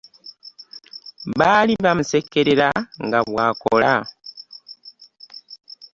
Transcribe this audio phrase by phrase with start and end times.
[1.37, 2.69] Baali bamusekerera
[3.05, 3.95] nga bw'akola.